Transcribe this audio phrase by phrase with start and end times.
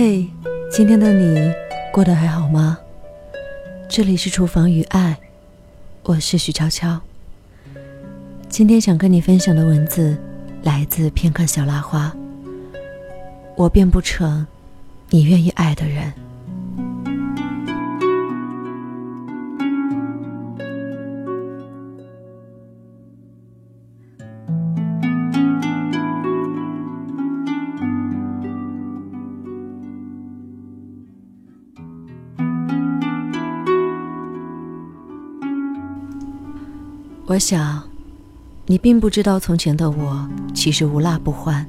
[0.00, 0.28] 嘿，
[0.70, 1.52] 今天的你
[1.92, 2.78] 过得还好吗？
[3.88, 5.18] 这里是厨房与爱，
[6.04, 7.00] 我是许悄悄。
[8.48, 10.16] 今天想跟你分享的文字
[10.62, 12.14] 来自片刻小拉花。
[13.56, 14.46] 我变不成
[15.10, 16.12] 你愿意爱的人。
[37.28, 37.82] 我想，
[38.64, 41.68] 你并不知道从前的我其实无辣不欢，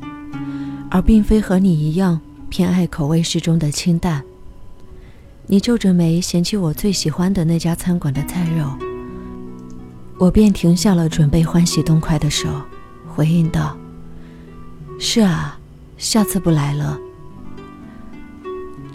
[0.90, 4.23] 而并非和你一样偏爱口味适中的清淡。
[5.48, 8.71] 你皱着眉嫌弃我最喜欢的那家餐馆的菜肉，
[10.18, 12.48] 我便停下了准备欢喜动筷的手，
[13.13, 13.76] 回应道
[14.98, 15.60] ：“是啊，
[15.98, 16.98] 下次不来了。”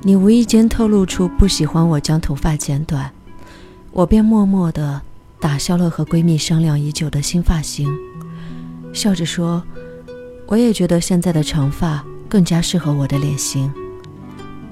[0.01, 3.12] 你无意间透露出不喜欢我将头发剪短，
[3.92, 5.03] 我便默默的。
[5.45, 7.95] 打消了和闺蜜商量已久的新发型，
[8.95, 9.62] 笑着说
[10.48, 13.70] ：“我也觉得现在的长发更加适合我的脸型。”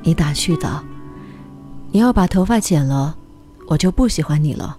[0.03, 0.83] 你打趣道
[1.93, 3.15] ：“你要把头发剪了，
[3.67, 4.79] 我就不喜欢你了。”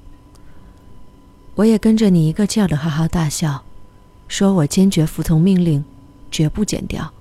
[1.54, 3.64] 我也跟着你一个劲儿的哈哈大笑，
[4.28, 5.86] 说我坚决服从命令，
[6.32, 7.14] 绝不剪掉。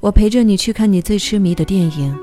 [0.00, 2.14] 我陪着你去看你最痴迷的电影，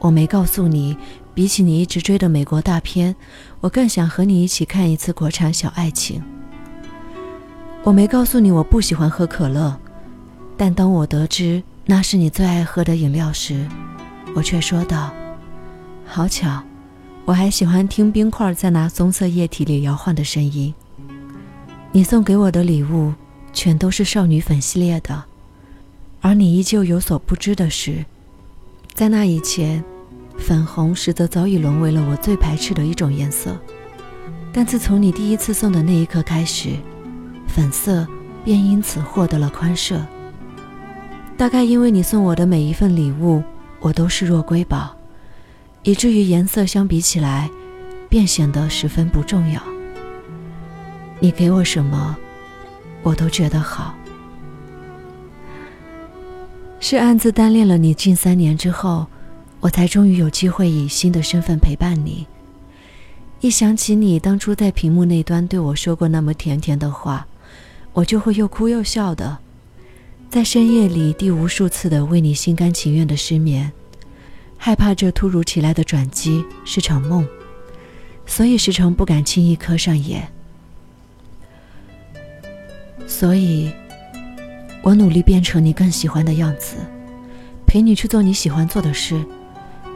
[0.00, 0.98] 我没告诉你。
[1.40, 3.16] 比起你一直追的美国大片，
[3.60, 6.22] 我更想和你一起看一次国产小爱情。
[7.82, 9.74] 我没告诉你我不喜欢喝可乐，
[10.58, 13.66] 但当我得知那是你最爱喝的饮料时，
[14.36, 15.10] 我却说道
[16.04, 16.62] ：“好巧，
[17.24, 20.74] 我还喜欢听冰块在那棕色液体里摇晃的声音。”
[21.90, 23.14] 你送给我的礼物
[23.54, 25.24] 全都是少女粉系列的，
[26.20, 28.04] 而你依旧有所不知的是，
[28.92, 29.82] 在那以前。
[30.50, 33.56] 粉红实则早已沦为了我最排斥的一种颜色，
[34.52, 36.70] 但自从你第一次送的那一刻开始，
[37.46, 38.04] 粉色
[38.44, 40.00] 便因此获得了宽赦。
[41.36, 43.44] 大概因为你送我的每一份礼物，
[43.78, 44.96] 我都视若瑰宝，
[45.84, 47.48] 以至于颜色相比起来，
[48.08, 49.62] 便显得十分不重要。
[51.20, 52.16] 你给我什么，
[53.04, 53.94] 我都觉得好。
[56.80, 59.06] 是暗自单恋了你近三年之后。
[59.60, 62.26] 我才终于有机会以新的身份陪伴你。
[63.40, 67.26] 一想起你当初在屏幕那端对我说过那么甜甜的话，
[67.92, 69.38] 我就会又哭又笑的，
[70.30, 73.72] 在深夜里第无数次的为你心甘情愿的失眠，
[74.58, 77.26] 害怕这突如其来的转机是场梦，
[78.26, 80.28] 所以时常不敢轻易磕上眼。
[83.06, 83.72] 所以，
[84.82, 86.76] 我努力变成你更喜欢的样子，
[87.66, 89.22] 陪你去做你喜欢做的事。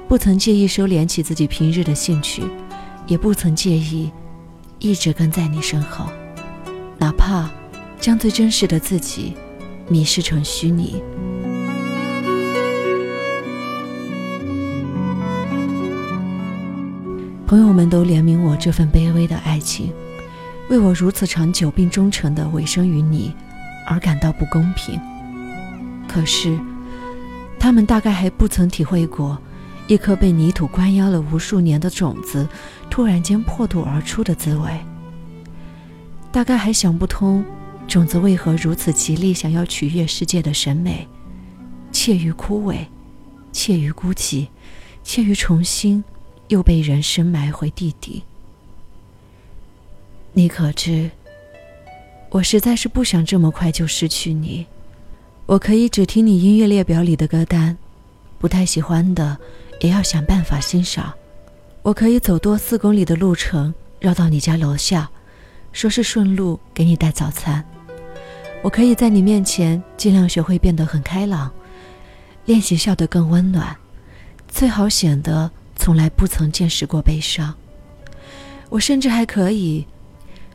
[0.06, 2.42] 不曾介意收敛起自己平日的兴趣，
[3.06, 4.12] 也不曾介意
[4.78, 6.06] 一直跟在你身后，
[6.98, 7.50] 哪怕
[7.98, 9.34] 将最真实的自己
[9.88, 11.02] 迷失成虚拟。
[17.46, 19.92] 朋友们都怜悯我这份卑微的爱情，
[20.68, 23.34] 为我如此长久并忠诚的委身于你
[23.86, 25.00] 而感到不公平。
[26.06, 26.58] 可是，
[27.58, 29.40] 他们大概还不曾体会过。
[29.86, 32.48] 一颗被泥土关押了无数年的种子，
[32.88, 34.70] 突然间破土而出的滋味。
[36.32, 37.44] 大概还想不通，
[37.86, 41.06] 种子为何如此极力想要取悦世界的审美，
[41.92, 42.78] 怯于枯萎，
[43.52, 44.48] 怯于孤寂，
[45.02, 46.02] 怯于重新
[46.48, 48.24] 又被人深埋回地底。
[50.32, 51.10] 你可知，
[52.30, 54.66] 我实在是不想这么快就失去你。
[55.46, 57.76] 我可以只听你音乐列表里的歌单，
[58.38, 59.38] 不太喜欢的。
[59.80, 61.12] 也要想办法欣赏。
[61.82, 65.10] 我可以走多四公里的路程，绕到你家楼下，
[65.72, 67.64] 说是顺路给你带早餐。
[68.62, 71.52] 我可以在你面前尽量学会变得很开朗，
[72.46, 73.76] 练习笑得更温暖，
[74.48, 77.54] 最好显得从来不曾见识过悲伤。
[78.70, 79.86] 我甚至还可以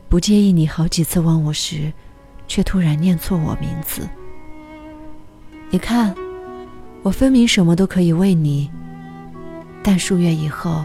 [0.08, 1.92] 不介意你好几次问我时，
[2.48, 4.02] 却突然念错我名字。
[5.70, 6.12] 你看，
[7.04, 8.68] 我分明什么都可以为你。
[9.82, 10.84] 但数月以后，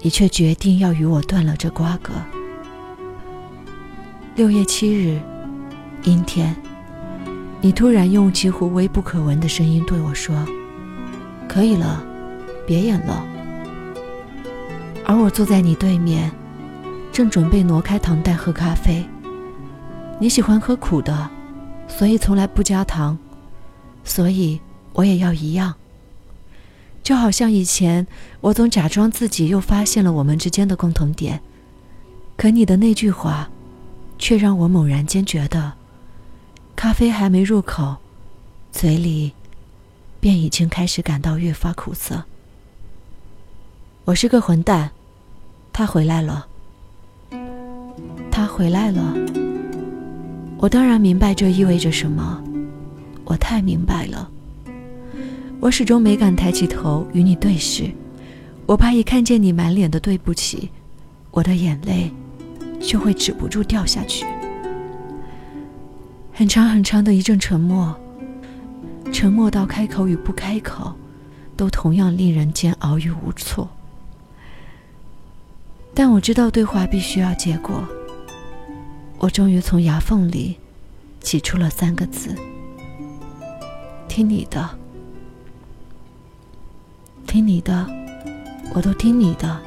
[0.00, 2.12] 你却决定要与我断了这瓜葛。
[4.36, 5.20] 六月七日，
[6.04, 6.54] 阴天，
[7.60, 10.36] 你突然用几乎微不可闻的声音对我说
[11.48, 12.04] ：“可以了，
[12.64, 13.26] 别演了。”
[15.04, 16.30] 而我坐在你对面，
[17.10, 19.04] 正准备挪开糖袋喝咖啡。
[20.20, 21.28] 你喜欢喝苦的，
[21.88, 23.18] 所以从来不加糖，
[24.04, 24.60] 所以
[24.92, 25.74] 我也要一样。
[27.08, 28.06] 就好像以前，
[28.42, 31.40] 我总假装自己又发现了我们之间的共同点，
[32.36, 33.48] 可你的那句话，
[34.18, 35.72] 却让我猛然间觉得，
[36.76, 37.96] 咖啡还没入口，
[38.70, 39.32] 嘴里，
[40.20, 42.24] 便已经开始感到越发苦涩。
[44.04, 44.90] 我是个混蛋，
[45.72, 46.46] 他回来了，
[48.30, 49.14] 他回来了。
[50.58, 52.44] 我当然明白这意味着什么，
[53.24, 54.30] 我太明白了。
[55.60, 57.90] 我始终没敢抬起头与你对视，
[58.64, 60.70] 我怕一看见你满脸的对不起，
[61.32, 62.12] 我的眼泪
[62.80, 64.24] 就会止不住掉下去。
[66.32, 67.92] 很长很长的一阵沉默，
[69.12, 70.94] 沉默到开口与不开口，
[71.56, 73.68] 都同样令人煎熬与无措。
[75.92, 77.82] 但我知道对话必须要结果。
[79.18, 80.56] 我终于从牙缝里
[81.18, 82.32] 挤出了三个字
[84.06, 84.70] ：“听你的。”
[87.28, 87.86] 听你的，
[88.72, 89.60] 我都听你的，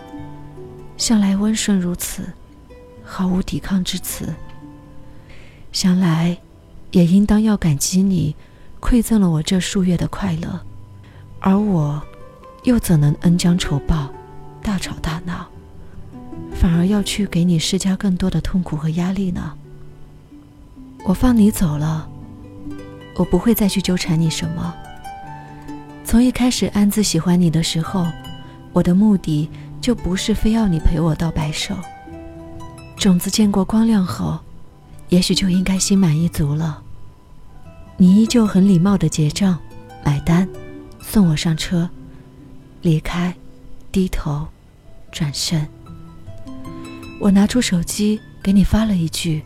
[0.98, 2.24] 向来温顺如此，
[3.04, 4.34] 毫无抵抗之词。
[5.72, 6.40] 想来，
[6.90, 8.36] 也应当要感激你，
[8.82, 10.60] 馈赠了我这数月的快乐，
[11.40, 12.02] 而我，
[12.64, 14.12] 又怎能恩将仇报，
[14.64, 15.48] 大吵大闹，
[16.56, 19.54] 反而要去给你施加更多的痛苦和压力呢？
[21.06, 22.10] 我放你走了，
[23.18, 24.74] 我不会再去纠缠你什么。
[26.12, 28.06] 从一开始暗自喜欢你的时候，
[28.74, 29.50] 我的目的
[29.80, 31.74] 就不是非要你陪我到白首。
[32.98, 34.38] 种子见过光亮后，
[35.08, 36.84] 也许就应该心满意足了。
[37.96, 39.58] 你依旧很礼貌的结账、
[40.04, 40.46] 买单、
[41.00, 41.90] 送我上车，
[42.82, 43.34] 离开，
[43.90, 44.46] 低头，
[45.14, 45.66] 转身。
[47.22, 49.42] 我拿出手机给你发了一句：“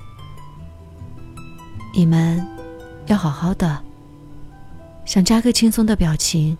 [1.94, 2.44] 你们
[3.06, 3.80] 要好好的。”
[5.06, 6.58] 想加个轻松的表情，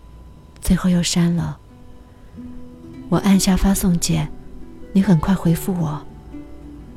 [0.60, 1.58] 最后又删了。
[3.08, 4.30] 我按下发送键，
[4.92, 6.00] 你很快回复我。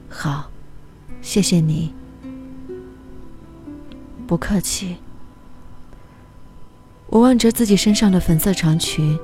[0.08, 0.50] 好，
[1.22, 1.94] 谢谢你。
[4.28, 4.98] 不客气。
[7.08, 9.18] 我望着自己身上的粉色长裙，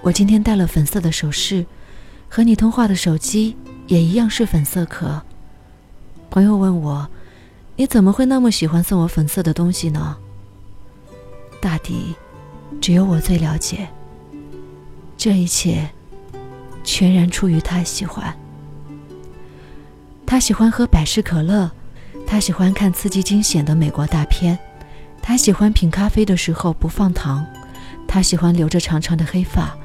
[0.00, 1.66] 我今天戴了粉色的首饰，
[2.30, 3.54] 和你通话的手机
[3.86, 5.22] 也一样是粉色壳。
[6.30, 7.08] 朋友问我，
[7.76, 10.16] 你怎么会那么喜欢送我粉色的东西呢？
[11.60, 12.14] 大抵，
[12.80, 13.88] 只有我最了解。
[15.16, 15.88] 这一切，
[16.84, 18.36] 全然出于他喜欢。
[20.24, 21.70] 他喜欢喝百事可乐，
[22.26, 24.58] 他喜欢看刺激惊险的美国大片，
[25.20, 27.44] 他喜欢品咖啡的时候不放糖，
[28.06, 29.76] 他喜欢留着长长的黑发，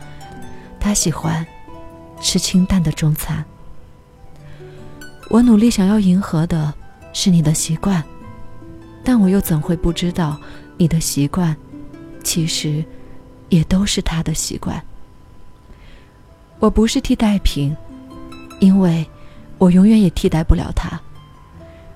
[0.80, 1.46] 他喜欢
[2.22, 3.44] 吃清淡的中餐。
[5.30, 6.74] 我努力想要迎合的
[7.12, 8.04] 是你的习惯，
[9.04, 10.40] 但我又怎会不知道？
[10.78, 11.56] 你的习惯，
[12.24, 12.84] 其实
[13.50, 14.84] 也都是他的习惯。
[16.60, 17.76] 我不是替代品，
[18.60, 19.06] 因为
[19.58, 21.00] 我永远也替代不了他。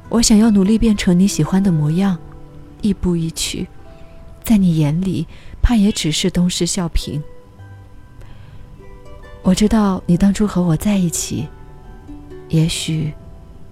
[0.09, 2.18] 我想要努力变成你喜欢的模样，
[2.81, 3.68] 亦步亦趋，
[4.44, 5.27] 在你眼里，
[5.62, 7.21] 怕也只是东施效颦。
[9.41, 11.48] 我知道你当初和我在一起，
[12.50, 13.13] 也许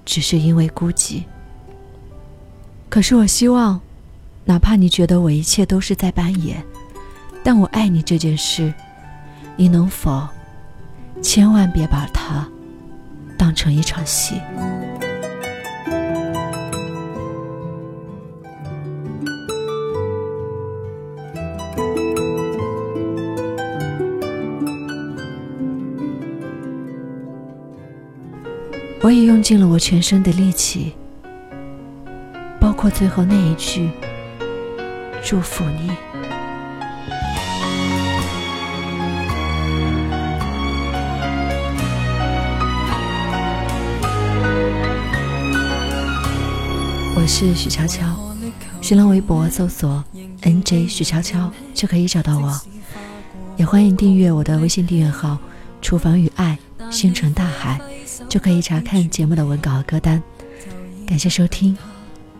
[0.04, 1.24] 只是因为孤寂。
[2.90, 3.80] 可是我希望。
[4.48, 6.64] 哪怕你觉得我一切都是在扮演，
[7.44, 8.72] 但我爱你这件事，
[9.56, 10.28] 你能否
[11.20, 12.48] 千万别把它
[13.36, 14.40] 当成一场戏？
[29.02, 30.94] 我也用尽了我全身的力气，
[32.60, 33.90] 包括最后那一句。
[35.26, 35.90] 祝福你。
[47.16, 48.06] 我是许悄悄，
[48.82, 50.04] 新浪微博搜索
[50.44, 52.62] “nj 许悄悄”就可以找到我，
[53.58, 55.40] 也欢迎订阅我的微信订阅号
[55.82, 56.56] “厨房与爱，
[56.92, 57.82] 星辰大海”，
[58.30, 60.22] 就可以查看节目的文稿和歌单。
[61.08, 61.76] 感谢收听，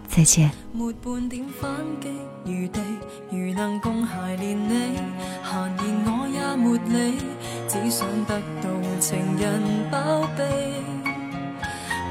[0.10, 0.52] 再见。
[2.46, 2.80] 余地，
[3.32, 4.98] 如能共偕连你，
[5.44, 7.18] 闲言我也没理，
[7.68, 8.70] 只想得到
[9.00, 9.44] 情人
[9.92, 10.44] 包庇。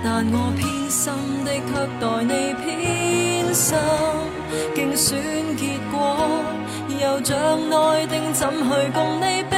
[0.03, 1.13] 但我偏心
[1.45, 1.71] 的却
[2.01, 2.33] 待你
[2.65, 3.79] 偏心，
[4.75, 5.95] 竞选结果
[7.01, 7.33] 又像
[7.71, 9.57] 内定，怎去共你比？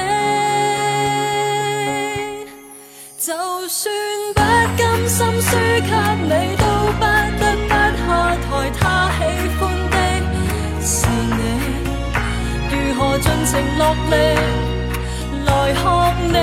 [3.19, 3.33] 就
[3.67, 3.93] 算
[4.35, 4.41] 不
[4.77, 5.91] 甘心输给
[6.29, 6.33] 你，
[8.57, 8.71] 爱。
[8.71, 9.21] 他喜
[9.59, 9.61] 欢
[9.91, 9.97] 的。
[10.83, 11.07] 是
[11.39, 11.41] 你。
[12.71, 14.15] 如何尽情落力
[15.47, 15.85] 来看
[16.29, 16.37] 你，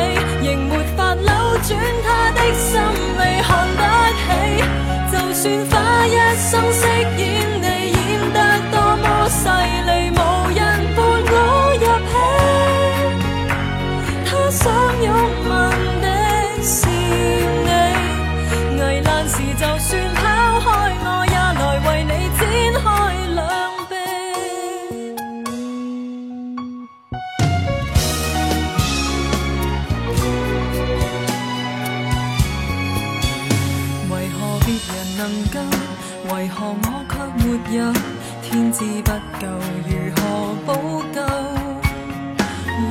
[0.48, 1.28] 仍没法扭
[1.64, 1.70] 转
[2.06, 2.72] 他的心
[3.20, 3.82] 理，看不
[4.20, 4.24] 起。
[5.12, 5.44] 就算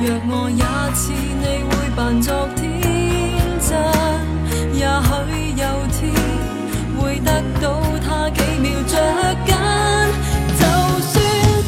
[0.05, 2.61] 若我也似你会扮作天
[3.63, 3.71] 真，
[4.73, 5.15] 也许
[5.55, 5.63] 有
[5.95, 6.11] 天
[6.99, 7.31] 会得
[7.61, 7.65] 到
[8.03, 8.91] 他几秒着
[9.45, 9.55] 紧。
[10.59, 10.61] 就
[11.07, 11.15] 算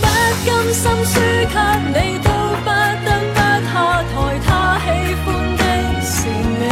[0.01, 0.03] 不
[0.43, 1.15] 甘心输
[1.47, 1.55] 给
[1.95, 2.27] 你，都
[2.59, 2.67] 不
[3.05, 3.39] 得不
[3.71, 3.73] 下
[4.03, 4.13] 台。
[4.45, 4.47] 他
[4.83, 4.85] 喜
[5.23, 5.25] 欢
[5.55, 5.63] 的
[6.03, 6.27] 是
[6.59, 6.63] 你。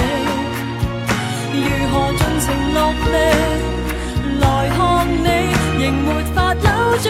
[1.64, 2.78] 如何尽情落
[3.08, 3.16] 力
[4.42, 4.44] 来
[4.76, 4.78] 看
[5.08, 5.28] 你，
[5.82, 6.68] 仍没法扭
[7.02, 7.08] 转